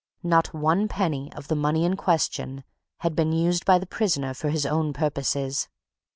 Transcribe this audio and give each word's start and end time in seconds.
Not 0.23 0.51
one 0.51 0.87
penny 0.87 1.31
of 1.33 1.47
the 1.47 1.55
money 1.55 1.85
in 1.85 1.95
question 1.95 2.63
had 3.01 3.15
been 3.15 3.31
used 3.31 3.65
by 3.65 3.77
the 3.77 3.85
prisoner 3.85 4.33
for 4.33 4.49
his 4.49 4.65
own 4.65 4.93
purposes. 4.93 5.69